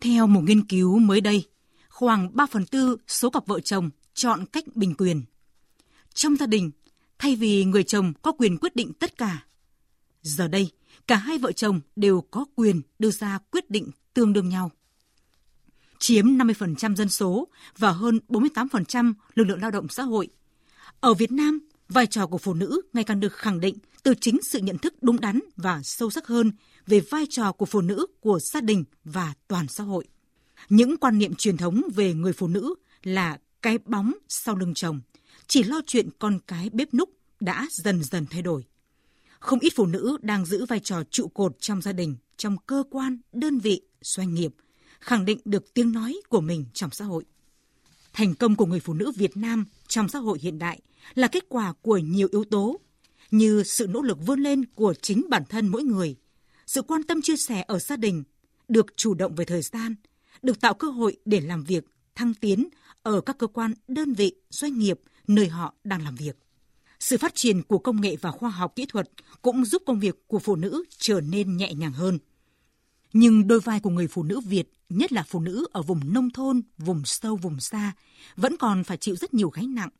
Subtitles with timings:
[0.00, 1.44] Theo một nghiên cứu mới đây,
[1.88, 5.22] khoảng 3 phần tư số cặp vợ chồng chọn cách bình quyền.
[6.14, 6.70] Trong gia đình,
[7.18, 9.44] thay vì người chồng có quyền quyết định tất cả,
[10.22, 10.70] giờ đây
[11.06, 14.70] cả hai vợ chồng đều có quyền đưa ra quyết định tương đương nhau.
[15.98, 20.28] Chiếm 50% dân số và hơn 48% lực lượng lao động xã hội.
[21.00, 24.42] Ở Việt Nam, vai trò của phụ nữ ngày càng được khẳng định từ chính
[24.42, 26.52] sự nhận thức đúng đắn và sâu sắc hơn
[26.86, 30.04] về vai trò của phụ nữ của gia đình và toàn xã hội.
[30.68, 35.00] Những quan niệm truyền thống về người phụ nữ là cái bóng sau lưng chồng,
[35.46, 38.64] chỉ lo chuyện con cái bếp núc đã dần dần thay đổi.
[39.40, 42.82] Không ít phụ nữ đang giữ vai trò trụ cột trong gia đình, trong cơ
[42.90, 44.54] quan, đơn vị, doanh nghiệp,
[45.00, 47.24] khẳng định được tiếng nói của mình trong xã hội.
[48.18, 50.80] Thành công của người phụ nữ Việt Nam trong xã hội hiện đại
[51.14, 52.80] là kết quả của nhiều yếu tố
[53.30, 56.16] như sự nỗ lực vươn lên của chính bản thân mỗi người,
[56.66, 58.24] sự quan tâm chia sẻ ở gia đình,
[58.68, 59.94] được chủ động về thời gian,
[60.42, 62.68] được tạo cơ hội để làm việc, thăng tiến
[63.02, 66.36] ở các cơ quan, đơn vị, doanh nghiệp nơi họ đang làm việc.
[67.00, 69.10] Sự phát triển của công nghệ và khoa học kỹ thuật
[69.42, 72.18] cũng giúp công việc của phụ nữ trở nên nhẹ nhàng hơn.
[73.12, 76.30] Nhưng đôi vai của người phụ nữ Việt, nhất là phụ nữ ở vùng nông
[76.30, 77.92] thôn, vùng sâu, vùng xa,
[78.36, 79.90] vẫn còn phải chịu rất nhiều gánh nặng.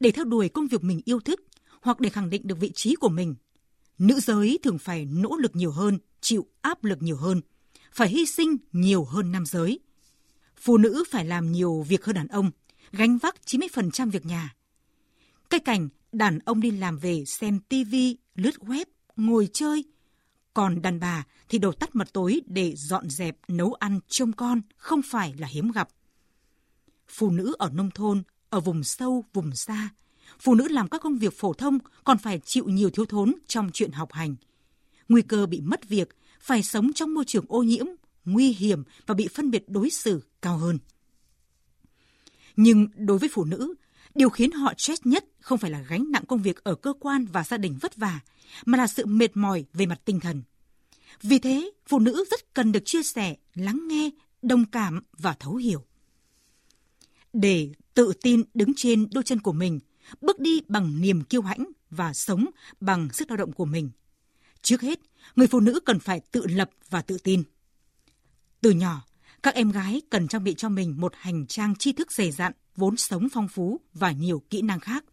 [0.00, 1.40] Để theo đuổi công việc mình yêu thích
[1.80, 3.34] hoặc để khẳng định được vị trí của mình,
[3.98, 7.40] nữ giới thường phải nỗ lực nhiều hơn, chịu áp lực nhiều hơn,
[7.92, 9.80] phải hy sinh nhiều hơn nam giới.
[10.56, 12.50] Phụ nữ phải làm nhiều việc hơn đàn ông,
[12.92, 14.54] gánh vác 90% việc nhà.
[15.50, 18.84] Cái cảnh đàn ông đi làm về xem tivi, lướt web,
[19.16, 19.84] ngồi chơi.
[20.56, 24.60] Còn đàn bà thì đầu tắt mặt tối để dọn dẹp, nấu ăn, trông con
[24.76, 25.88] không phải là hiếm gặp.
[27.08, 29.88] Phụ nữ ở nông thôn, ở vùng sâu, vùng xa,
[30.38, 33.70] phụ nữ làm các công việc phổ thông còn phải chịu nhiều thiếu thốn trong
[33.72, 34.36] chuyện học hành.
[35.08, 37.86] Nguy cơ bị mất việc, phải sống trong môi trường ô nhiễm,
[38.24, 40.78] nguy hiểm và bị phân biệt đối xử cao hơn.
[42.56, 43.74] Nhưng đối với phụ nữ,
[44.14, 47.24] điều khiến họ stress nhất không phải là gánh nặng công việc ở cơ quan
[47.24, 48.20] và gia đình vất vả,
[48.64, 50.42] mà là sự mệt mỏi về mặt tinh thần.
[51.22, 54.10] Vì thế, phụ nữ rất cần được chia sẻ, lắng nghe,
[54.42, 55.84] đồng cảm và thấu hiểu.
[57.32, 59.80] Để tự tin đứng trên đôi chân của mình,
[60.20, 62.46] bước đi bằng niềm kiêu hãnh và sống
[62.80, 63.90] bằng sức lao động của mình.
[64.62, 65.00] Trước hết,
[65.36, 67.42] người phụ nữ cần phải tự lập và tự tin.
[68.60, 69.04] Từ nhỏ,
[69.42, 72.52] các em gái cần trang bị cho mình một hành trang tri thức dày dặn,
[72.76, 75.04] vốn sống phong phú và nhiều kỹ năng khác.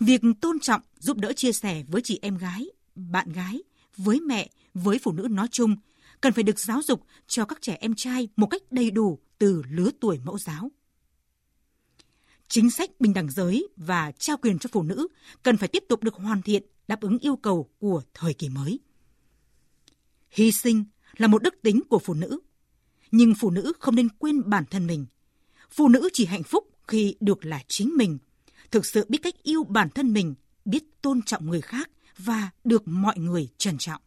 [0.00, 3.62] Việc tôn trọng, giúp đỡ chia sẻ với chị em gái, bạn gái,
[3.96, 5.76] với mẹ, với phụ nữ nói chung,
[6.20, 9.62] cần phải được giáo dục cho các trẻ em trai một cách đầy đủ từ
[9.70, 10.70] lứa tuổi mẫu giáo.
[12.48, 15.08] Chính sách bình đẳng giới và trao quyền cho phụ nữ
[15.42, 18.80] cần phải tiếp tục được hoàn thiện đáp ứng yêu cầu của thời kỳ mới.
[20.30, 20.84] Hy sinh
[21.16, 22.40] là một đức tính của phụ nữ,
[23.10, 25.06] nhưng phụ nữ không nên quên bản thân mình.
[25.70, 28.18] Phụ nữ chỉ hạnh phúc khi được là chính mình,
[28.70, 30.34] thực sự biết cách yêu bản thân mình,
[30.64, 34.02] biết tôn trọng người khác và được mọi người trân trọng.